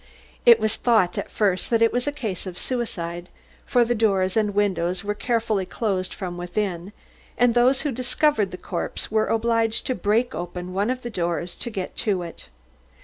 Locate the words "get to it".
11.69-12.49